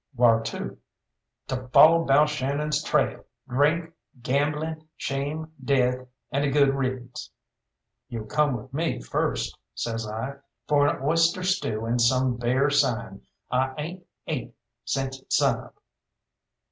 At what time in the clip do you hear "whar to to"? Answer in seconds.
0.15-1.67